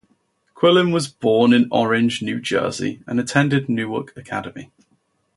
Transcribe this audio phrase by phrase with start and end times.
[0.55, 4.71] Quillen was born in Orange, New Jersey, and attended Newark Academy.